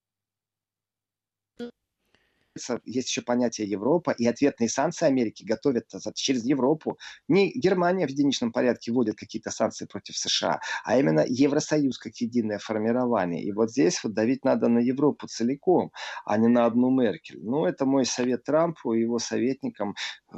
[2.83, 6.97] есть еще понятие Европа, и ответные санкции Америки готовят через Европу.
[7.27, 12.59] Не Германия в единичном порядке вводит какие-то санкции против США, а именно Евросоюз как единое
[12.59, 13.43] формирование.
[13.43, 15.91] И вот здесь вот давить надо на Европу целиком,
[16.25, 17.39] а не на одну Меркель.
[17.41, 19.95] Ну, это мой совет Трампу и его советникам,
[20.33, 20.37] э,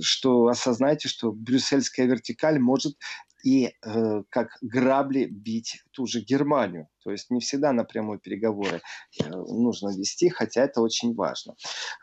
[0.00, 2.96] что осознайте, что брюссельская вертикаль может
[3.44, 6.88] и э, как грабли бить ту же Германию.
[7.02, 8.80] То есть не всегда напрямую переговоры
[9.20, 11.54] э, нужно вести, хотя это очень важно.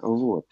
[0.01, 0.45] Вот.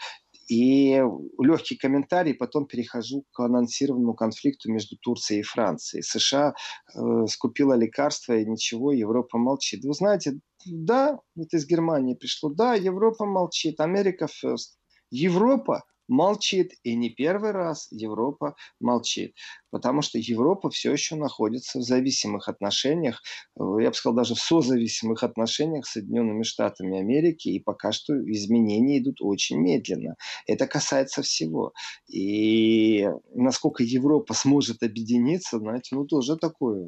[0.49, 1.01] И
[1.39, 6.03] легкий комментарий, потом перехожу к анонсированному конфликту между Турцией и Францией.
[6.03, 9.85] США э, скупила лекарства и ничего, Европа молчит.
[9.85, 14.75] Вы знаете, да, это из Германии пришло, да, Европа молчит, Америка first.
[15.11, 19.35] Европа молчит, и не первый раз Европа молчит
[19.73, 23.23] потому что Европа все еще находится в зависимых отношениях,
[23.59, 28.13] э, я бы сказал, даже в созависимых отношениях с Соединенными Штатами Америки, и пока что
[28.31, 30.15] изменения идут очень медленно.
[30.45, 31.73] Это касается всего.
[32.07, 36.87] И насколько Европа сможет объединиться, знаете, ну тоже такое.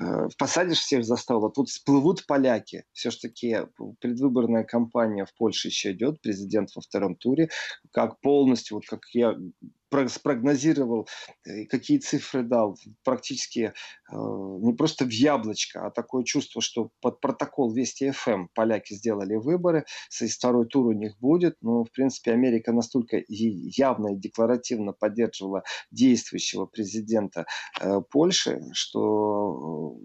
[0.00, 2.84] Э, посадишь всех за стол, а тут всплывут поляки.
[2.94, 3.58] Все-таки
[4.00, 7.50] предвыборная кампания в Польше еще идет, президент во втором туре,
[7.92, 9.36] как полностью, вот как я
[10.08, 11.08] спрогнозировал,
[11.44, 13.72] э, какие цифры дал, практически
[14.10, 19.36] э, не просто в яблочко, а такое чувство, что под протокол Вести ФМ поляки сделали
[19.36, 19.84] выборы,
[20.30, 26.66] второй тур у них будет, но, в принципе, Америка настолько явно и декларативно поддерживала действующего
[26.66, 27.46] президента
[27.80, 29.98] э, Польши, что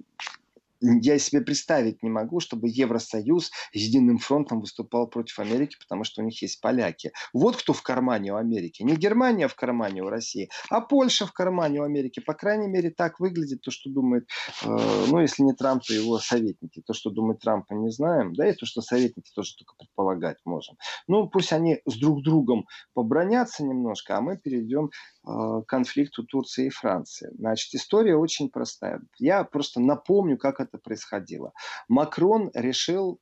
[0.84, 6.26] я себе представить не могу, чтобы Евросоюз единым фронтом выступал против Америки, потому что у
[6.26, 7.12] них есть поляки.
[7.34, 8.84] Вот кто в кармане у Америки.
[8.84, 12.19] Не Германия в кармане у России, а Польша в кармане у Америки.
[12.19, 14.28] По крайней мере, так выглядит то, что думает,
[14.63, 16.82] э, ну, если не Трамп, то его советники.
[16.86, 18.34] То, что думает Трамп, мы не знаем.
[18.34, 20.78] Да, и то, что советники тоже только предполагать можем.
[21.08, 24.89] Ну, пусть они с друг другом побронятся немножко, а мы перейдем
[25.26, 27.30] Э, конфликту Турции и Франции.
[27.38, 29.02] Значит, история очень простая.
[29.19, 31.53] Я просто напомню, как это происходило.
[31.88, 33.19] Макрон решил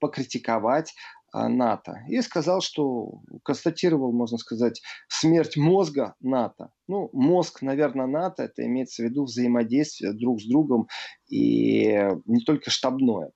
[0.00, 0.94] покритиковать
[1.34, 6.70] э, НАТО и сказал, что констатировал, можно сказать, смерть мозга НАТО.
[6.88, 10.88] Ну, мозг, наверное, НАТО, это имеется в виду взаимодействие друг с другом
[11.28, 13.32] и не только штабное.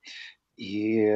[0.61, 1.11] И,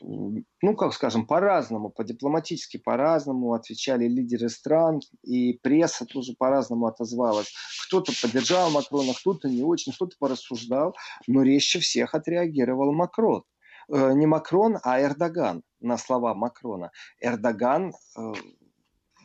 [0.00, 7.52] ну, как скажем, по-разному, по-дипломатически по-разному отвечали лидеры стран, и пресса тоже по-разному отозвалась.
[7.88, 10.94] Кто-то поддержал Макрона, кто-то не очень, кто-то порассуждал,
[11.26, 13.42] но резче всех отреагировал Макрон.
[13.92, 16.92] Э, не Макрон, а Эрдоган на слова Макрона.
[17.20, 18.32] Эрдоган э,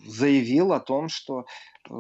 [0.04, 1.94] заявил о том, что э,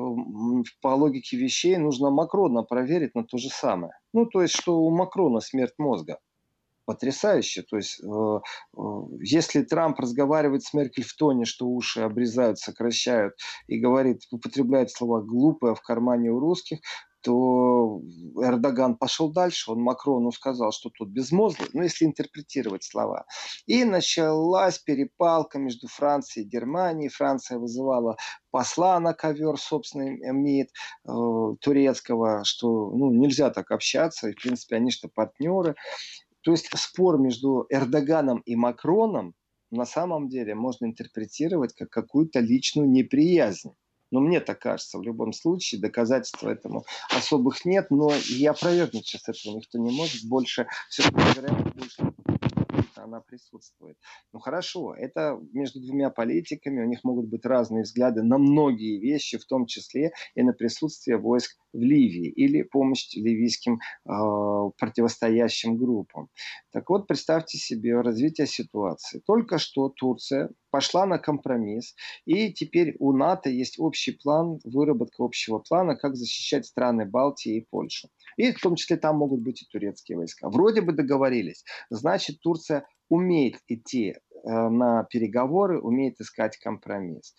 [0.82, 3.94] по логике вещей нужно Макрона проверить на то же самое.
[4.12, 6.18] Ну, то есть, что у Макрона смерть мозга
[6.90, 7.62] потрясающе.
[7.62, 8.02] То есть,
[9.22, 13.36] если Трамп разговаривает с Меркель в тоне, что уши обрезают, сокращают,
[13.68, 16.80] и говорит, употребляет слова глупые в кармане у русских,
[17.22, 18.02] то
[18.42, 23.26] Эрдоган пошел дальше, он Макрону сказал, что тут безмозглый, ну, если интерпретировать слова.
[23.68, 27.10] И началась перепалка между Францией и Германией.
[27.10, 28.16] Франция вызывала
[28.52, 31.12] посла на ковер собственный МИД э,
[31.62, 35.76] турецкого, что ну, нельзя так общаться, и, в принципе, они что партнеры.
[36.42, 39.34] То есть спор между Эрдоганом и Макроном
[39.72, 43.74] на самом деле можно интерпретировать как какую-то личную неприязнь.
[44.12, 46.84] Но мне так кажется, в любом случае, доказательств этому
[47.16, 50.28] особых нет, но и опровергнуть сейчас этого никто не может.
[50.28, 52.14] Больше, все-таки, вероятно, больше
[53.04, 53.98] она присутствует.
[54.34, 59.38] Ну хорошо, это между двумя политиками, у них могут быть разные взгляды на многие вещи,
[59.38, 64.12] в том числе и на присутствие войск в Ливии или помощь ливийским э,
[64.78, 66.30] противостоящим группам.
[66.72, 69.22] Так вот, представьте себе развитие ситуации.
[69.26, 75.60] Только что Турция пошла на компромисс, и теперь у НАТО есть общий план, выработка общего
[75.60, 78.10] плана, как защищать страны Балтии и Польшу.
[78.40, 80.50] И в том числе там могут быть и турецкие войска.
[80.50, 81.66] Вроде бы договорились.
[81.90, 84.16] Значит, Турция умеет идти э,
[84.50, 87.36] на переговоры, умеет искать компромисс.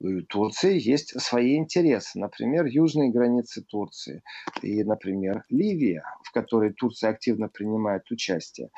[0.00, 2.18] У Турции есть свои интересы.
[2.18, 4.24] Например, южные границы Турции
[4.62, 8.70] и, например, Ливия, в которой Турция активно принимает участие.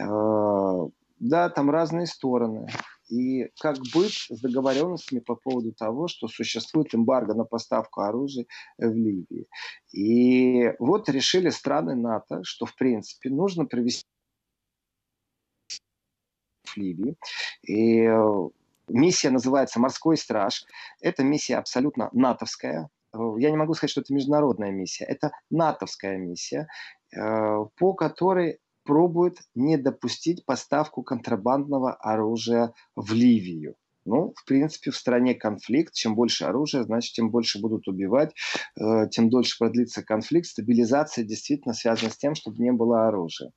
[0.00, 0.88] Э,
[1.20, 2.66] да, там разные стороны.
[3.08, 8.92] И как быть с договоренностями по поводу того, что существует эмбарго на поставку оружия в
[8.92, 9.46] Ливии.
[9.92, 14.04] И вот решили страны НАТО, что в принципе нужно провести
[16.64, 17.16] в Ливии.
[17.62, 18.48] И э,
[18.88, 20.64] миссия называется «Морской страж».
[21.00, 22.90] Эта миссия абсолютно натовская.
[23.14, 25.04] Я не могу сказать, что это международная миссия.
[25.04, 26.68] Это натовская миссия,
[27.16, 33.74] э, по которой пробует не допустить поставку контрабандного оружия в Ливию.
[34.06, 35.92] Ну, в принципе, в стране конфликт.
[35.92, 38.32] Чем больше оружия, значит, тем больше будут убивать,
[38.80, 40.46] э, тем дольше продлится конфликт.
[40.46, 43.50] Стабилизация действительно связана с тем, чтобы не было оружия.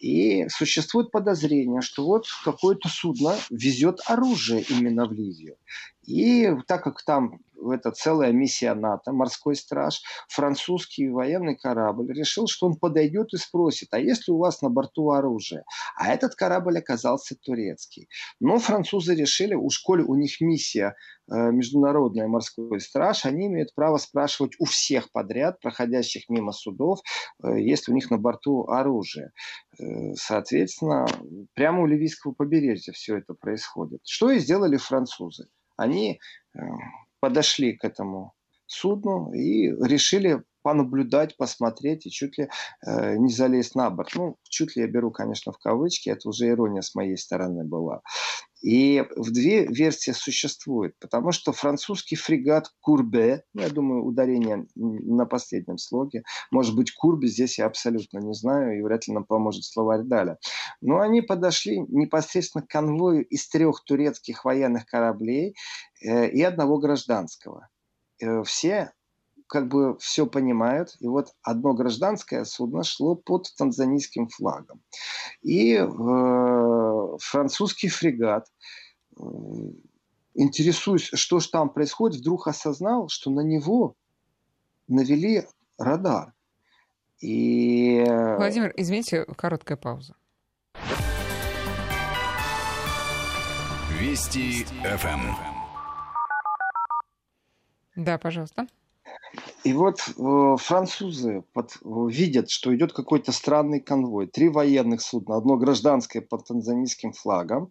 [0.00, 5.56] И существует подозрение, что вот какое-то судно везет оружие именно в Ливию.
[6.02, 7.38] И так как там
[7.70, 13.88] это целая миссия НАТО, морской страж, французский военный корабль решил, что он подойдет и спросит,
[13.92, 15.64] а есть ли у вас на борту оружие?
[15.96, 18.08] А этот корабль оказался турецкий.
[18.40, 20.94] Но французы решили, уж коли у них миссия
[21.30, 27.00] э, международная морской страж, они имеют право спрашивать у всех подряд, проходящих мимо судов,
[27.42, 29.32] э, есть у них на борту оружие.
[29.78, 31.06] Э, соответственно,
[31.54, 34.00] прямо у ливийского побережья все это происходит.
[34.04, 35.48] Что и сделали французы.
[35.76, 36.20] Они
[37.22, 38.34] подошли к этому
[38.66, 42.48] судну и решили понаблюдать, посмотреть и чуть ли
[42.84, 44.10] э, не залезть на борт.
[44.16, 48.02] Ну, чуть ли я беру, конечно, в кавычки, это уже ирония с моей стороны была.
[48.62, 55.26] И в две версии существует, потому что французский фрегат Курбе, ну, я думаю, ударение на
[55.26, 56.22] последнем слоге,
[56.52, 60.38] может быть, Курбе, здесь я абсолютно не знаю, и вряд ли нам поможет словарь Даля.
[60.80, 65.56] Но они подошли непосредственно к конвою из трех турецких военных кораблей
[66.00, 67.68] э, и одного гражданского.
[68.20, 68.92] Э, все
[69.52, 70.96] как бы все понимают.
[71.00, 74.80] И вот одно гражданское судно шло под танзанийским флагом.
[75.42, 78.46] И э, французский фрегат,
[79.14, 79.22] э,
[80.32, 83.94] интересуясь, что же там происходит, вдруг осознал, что на него
[84.88, 86.32] навели радар.
[87.20, 87.98] И...
[88.08, 90.16] Э, Владимир, извините, короткая пауза.
[94.00, 95.20] Вести ФМ.
[97.96, 98.66] Да, пожалуйста.
[99.64, 104.26] И вот э, французы под, э, видят, что идет какой-то странный конвой.
[104.26, 107.70] Три военных судна, одно гражданское под танзанийским флагом.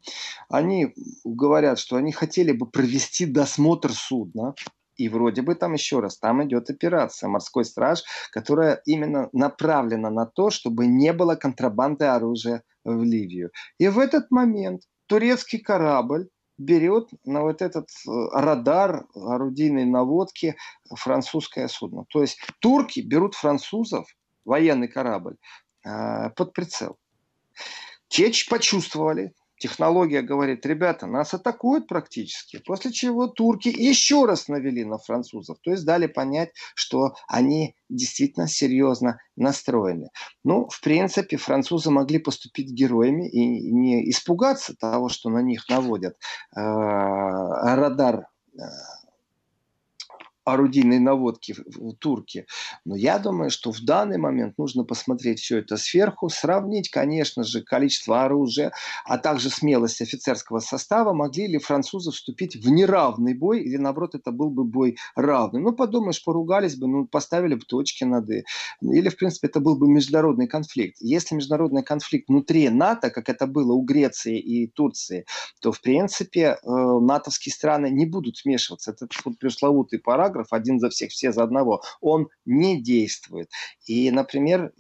[0.50, 0.94] Они
[1.26, 4.56] говорят, что они хотели бы провести досмотр судна.
[4.96, 10.26] И вроде бы там еще раз, там идет операция «Морской страж», которая именно направлена на
[10.26, 13.52] то, чтобы не было контрабанды оружия в Ливию.
[13.80, 16.30] И в этот момент турецкий корабль
[16.62, 20.56] берет на вот этот э, радар орудийной наводки
[20.96, 22.06] французское судно.
[22.10, 24.08] То есть турки берут французов,
[24.46, 25.38] военный корабль,
[25.86, 26.98] э, под прицел.
[28.08, 32.58] Те почувствовали, технология говорит, ребята, нас атакуют практически.
[32.66, 35.58] После чего турки еще раз навели на французов.
[35.62, 40.10] То есть дали понять, что они действительно серьезно настроены.
[40.44, 46.16] Ну, в принципе, французы могли поступить героями и не испугаться того, что на них наводят
[46.56, 48.60] э, радар э,
[50.44, 52.46] орудийной наводки в турке.
[52.86, 57.62] Но я думаю, что в данный момент нужно посмотреть все это сверху, сравнить, конечно же,
[57.62, 58.72] количество оружия,
[59.06, 61.14] а также смелость офицерского состава.
[61.14, 65.62] Могли ли французы вступить в неравный бой или, наоборот, это был бы бой равный?
[65.62, 68.44] Ну, подумаешь, поругались бы, ну, поставили бы точки над «и».
[68.82, 70.98] Или, в принципе, это был бы международный конфликт.
[71.00, 75.26] Если международный конфликт внутри НАТО, как это было у Греции и Турции,
[75.62, 78.92] то, в принципе, э, натовские страны не будут вмешиваться.
[78.92, 83.50] Это вот пресловутый параграф, параграф, один за всех, все за одного, он не действует.
[83.86, 84.72] И, например, э,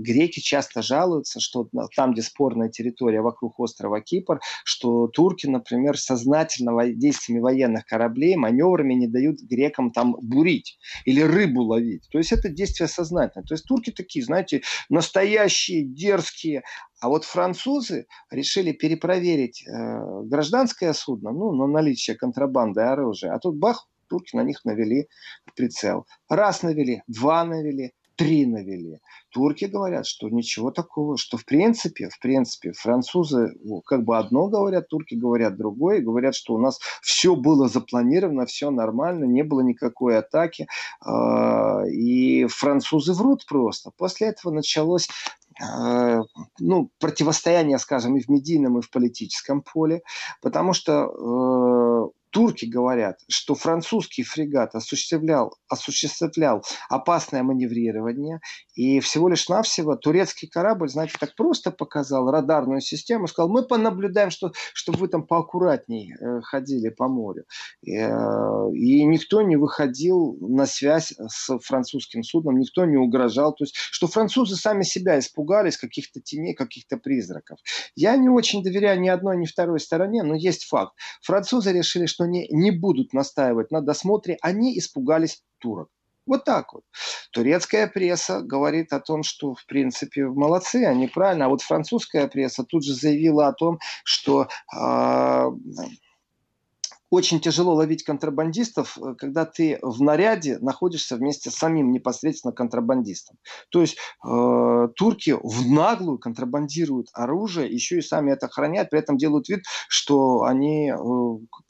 [0.00, 6.72] греки часто жалуются, что там, где спорная территория вокруг острова Кипр, что турки, например, сознательно
[6.92, 12.08] действиями военных кораблей, маневрами не дают грекам там бурить или рыбу ловить.
[12.10, 13.44] То есть это действие сознательное.
[13.46, 16.62] То есть турки такие, знаете, настоящие, дерзкие,
[17.00, 23.34] а вот французы решили перепроверить э, гражданское судно, ну, на наличие контрабанды оружия.
[23.34, 25.08] А тут бах, турки на них навели
[25.54, 26.06] прицел.
[26.28, 29.00] Раз навели, два навели, три навели.
[29.30, 33.54] Турки говорят, что ничего такого, что в принципе, в принципе, французы
[33.86, 38.70] как бы одно говорят, турки говорят другое, говорят, что у нас все было запланировано, все
[38.70, 40.68] нормально, не было никакой атаки,
[41.00, 43.90] а, и французы врут просто.
[43.96, 45.08] После этого началось
[45.60, 46.22] а,
[46.58, 50.02] ну, противостояние, скажем, и в медийном, и в политическом поле,
[50.42, 58.40] потому что э, турки говорят, что французский фрегат осуществлял, осуществлял опасное маневрирование,
[58.74, 64.30] и всего лишь навсего турецкий корабль, знаете, так просто показал радарную систему, сказал, мы понаблюдаем,
[64.30, 67.44] что, чтобы вы там поаккуратней э, ходили по морю.
[67.82, 73.54] И, э, и никто не выходил на связь с французским судном, никто не угрожал.
[73.54, 77.60] То есть, что французы сами себя испугались каких-то теней, каких-то призраков.
[77.94, 80.94] Я не очень доверяю ни одной, ни второй стороне, но есть факт.
[81.22, 85.88] Французы решили, что не, не будут настаивать на досмотре, они испугались турок.
[86.26, 86.84] Вот так вот.
[87.32, 91.46] Турецкая пресса говорит о том, что, в принципе, молодцы, они правильно.
[91.46, 95.50] А вот французская пресса тут же заявила о том, что э,
[97.14, 103.36] очень тяжело ловить контрабандистов, э, когда ты в наряде находишься вместе с самим непосредственно контрабандистом.
[103.70, 109.16] То есть э, турки в наглую контрабандируют оружие, еще и сами это хранят, при этом
[109.16, 110.96] делают вид, что они э,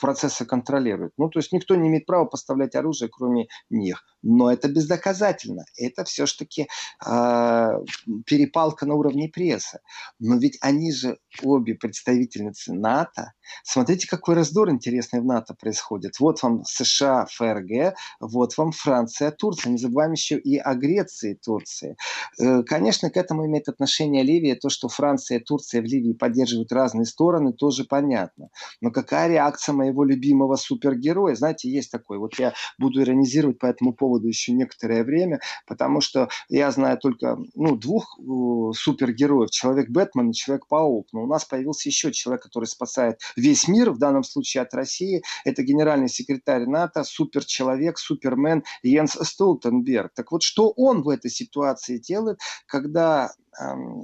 [0.00, 1.12] процессы контролируют.
[1.18, 4.02] Ну, то есть никто не имеет права поставлять оружие, кроме них.
[4.22, 5.64] Но это бездоказательно.
[5.76, 6.68] Это все-таки
[7.06, 7.70] э,
[8.26, 9.80] перепалка на уровне прессы.
[10.18, 13.32] Но ведь они же обе представительницы НАТО.
[13.62, 16.20] Смотрите, какой раздор интересный в НАТО происходит.
[16.20, 19.72] Вот вам США, ФРГ, вот вам Франция, Турция.
[19.72, 21.96] Не забываем еще и о Греции Турции.
[22.40, 24.54] Э, конечно, к этому имеет отношение Ливия.
[24.54, 28.48] То, что Франция и Турция в Ливии поддерживают разные стороны, тоже понятно.
[28.80, 31.34] Но какая реакция моего любимого супергероя?
[31.34, 32.18] Знаете, есть такой.
[32.18, 37.38] Вот я буду иронизировать по этому поводу еще некоторое время, потому что я знаю только
[37.54, 39.50] ну, двух э, супергероев.
[39.50, 41.08] Человек Бэтмен и Человек-паук.
[41.12, 45.22] Но у нас появился еще человек, который спасает весь мир, в данном случае от России.
[45.44, 50.12] Это генеральный секретарь НАТО, суперчеловек, супермен Йенс Столтенберг.
[50.14, 53.32] Так вот, что он в этой ситуации делает, когда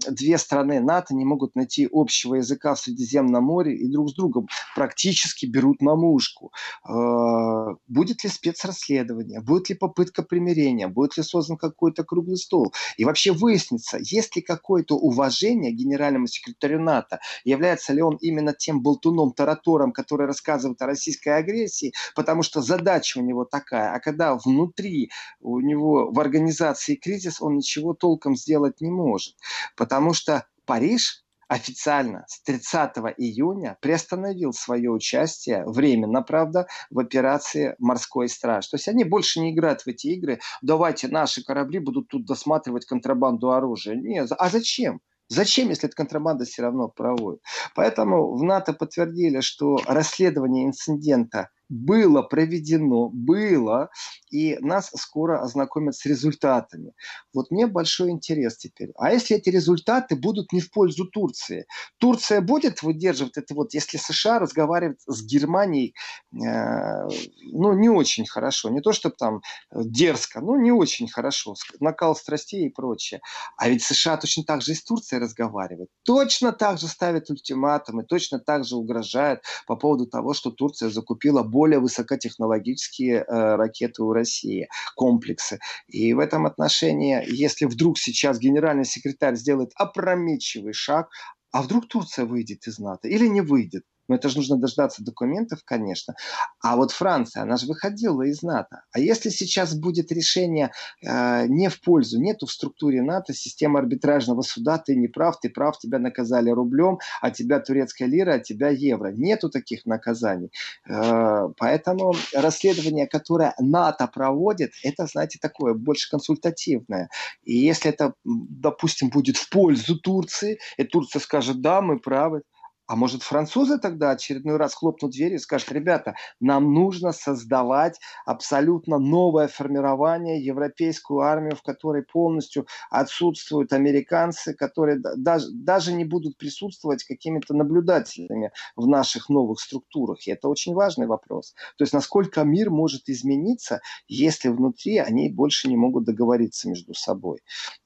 [0.09, 4.49] две страны НАТО не могут найти общего языка в Средиземном море и друг с другом
[4.75, 6.53] практически берут на мушку.
[6.85, 12.73] А, будет ли спецрасследование, будет ли попытка примирения, будет ли создан какой-то круглый стол.
[12.97, 18.83] И вообще выяснится, есть ли какое-то уважение генеральному секретарю НАТО, является ли он именно тем
[18.83, 24.35] болтуном, таратором, который рассказывает о российской агрессии, потому что задача у него такая, а когда
[24.35, 29.37] внутри у него в организации кризис, он ничего толком сделать не может.
[29.77, 38.29] Потому что Париж официально с 30 июня приостановил свое участие, временно, правда, в операции «Морской
[38.29, 38.69] страж».
[38.69, 40.39] То есть они больше не играют в эти игры.
[40.63, 43.97] Давайте наши корабли будут тут досматривать контрабанду оружия.
[43.97, 45.01] Нет, а зачем?
[45.29, 47.41] Зачем, если эта контрабанда все равно проводит?
[47.75, 53.91] Поэтому в НАТО подтвердили, что расследование инцидента– было проведено, было,
[54.31, 56.93] и нас скоро ознакомят с результатами.
[57.33, 58.91] Вот мне большой интерес теперь.
[58.99, 61.67] А если эти результаты будут не в пользу Турции?
[61.99, 65.95] Турция будет выдерживать это вот, если США разговаривает с Германией,
[66.33, 67.09] э,
[67.53, 68.69] ну, не очень хорошо.
[68.71, 69.41] Не то, чтобы там
[69.73, 71.55] дерзко, но не очень хорошо.
[71.79, 73.21] Накал страстей и прочее.
[73.57, 75.89] А ведь США точно так же и с Турцией разговаривает.
[76.05, 81.45] Точно так же ставит ультиматумы, точно так же угрожает по поводу того, что Турция закупила
[81.45, 85.59] больше более высокотехнологические э, ракеты у России, комплексы.
[85.89, 91.11] И в этом отношении, если вдруг сейчас генеральный секретарь сделает опрометчивый шаг,
[91.53, 93.85] а вдруг Турция выйдет из НАТО или не выйдет?
[94.11, 96.17] Но это же нужно дождаться документов, конечно.
[96.61, 98.83] А вот Франция, она же выходила из НАТО.
[98.91, 104.43] А если сейчас будет решение э, не в пользу, нету в структуре НАТО системы арбитражного
[104.43, 108.71] суда, ты не прав, ты прав, тебя наказали рублем, а тебя турецкая лира, а тебя
[108.71, 109.13] евро.
[109.13, 110.51] Нету таких наказаний.
[110.89, 117.11] Э, поэтому расследование, которое НАТО проводит, это, знаете, такое больше консультативное.
[117.45, 122.43] И если это, допустим, будет в пользу Турции, и Турция скажет, да, мы правы,
[122.91, 128.99] А может, французы тогда очередной раз хлопнут дверью и скажут, ребята, нам нужно создавать абсолютно
[128.99, 137.05] новое формирование, европейскую армию, в которой полностью отсутствуют американцы, которые даже, даже не будут присутствовать
[137.05, 140.27] какими-то наблюдателями в наших новых структурах.
[140.27, 141.55] И это очень важный вопрос.
[141.79, 147.39] То есть, насколько мир может измениться, если внутри они больше не могут договориться между собой.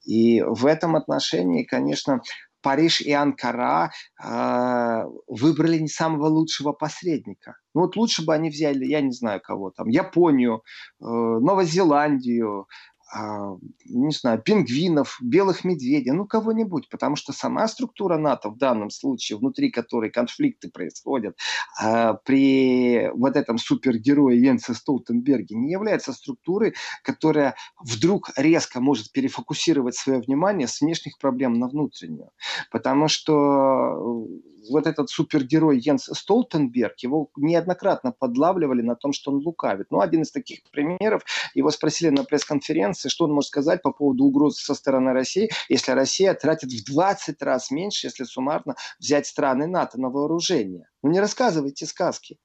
[0.03, 2.21] И в этом отношении, конечно,
[2.65, 3.91] Париж и Анкара
[4.23, 7.57] э, выбрали не самого лучшего посредника.
[7.75, 10.63] Ну вот лучше бы они взяли, я не знаю кого там, Японию,
[10.99, 12.65] э, Новозеландию,
[13.13, 19.37] не знаю, пингвинов, белых медведей, ну кого-нибудь, потому что сама структура НАТО в данном случае,
[19.37, 21.37] внутри которой конфликты происходят,
[21.81, 29.95] а, при вот этом супергерое Йенсе Столтенберге не является структурой, которая вдруг резко может перефокусировать
[29.95, 32.31] свое внимание с внешних проблем на внутреннюю.
[32.71, 34.27] Потому что
[34.69, 39.87] вот этот супергерой Йенс Столтенберг, его неоднократно подлавливали на том, что он лукавит.
[39.91, 44.25] Ну, один из таких примеров, его спросили на пресс-конференции, что он может сказать по поводу
[44.25, 49.67] угроз со стороны России, если Россия тратит в 20 раз меньше, если суммарно взять страны
[49.67, 50.87] НАТО на вооружение.
[51.03, 52.37] Ну, не рассказывайте сказки.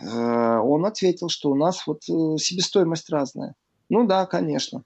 [0.00, 3.54] Э, он ответил, что у нас вот э, себестоимость разная.
[3.88, 4.84] Ну да, конечно.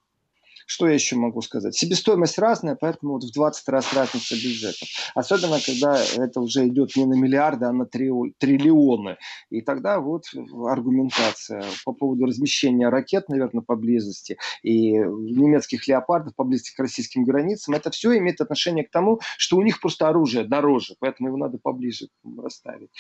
[0.67, 1.75] Что я еще могу сказать?
[1.75, 4.89] Себестоимость разная, поэтому вот в 20 раз разница бюджетов.
[5.15, 9.17] Особенно, когда это уже идет не на миллиарды, а на триллионы.
[9.51, 10.25] И тогда вот
[10.67, 17.91] аргументация по поводу размещения ракет, наверное, поблизости и немецких леопардов поблизости к российским границам, это
[17.91, 22.09] все имеет отношение к тому, что у них просто оружие дороже, поэтому его надо поближе
[22.43, 22.91] расставить.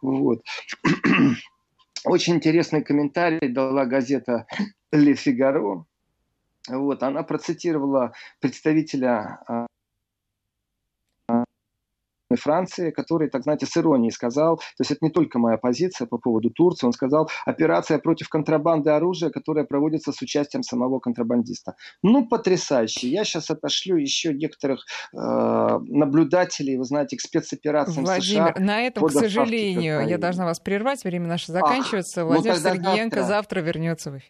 [0.00, 0.42] Вот.
[2.04, 4.46] Очень интересный комментарий дала газета
[4.90, 5.86] «Ле Фигаро»,
[6.68, 9.66] вот, она процитировала представителя а,
[12.36, 16.18] Франции, который, так знаете, с иронией сказал, то есть это не только моя позиция по
[16.18, 21.74] поводу Турции, он сказал, операция против контрабанды оружия, которая проводится с участием самого контрабандиста.
[22.02, 23.08] Ну, потрясающе.
[23.08, 28.64] Я сейчас отошлю еще некоторых э, наблюдателей, вы знаете, к спецоперациям Владимир, США.
[28.64, 32.22] на этом, к сожалению, я должна вас прервать, время наше заканчивается.
[32.22, 33.34] Ах, ну Владимир ну Сергеенко завтра.
[33.34, 34.28] завтра вернется в эфир.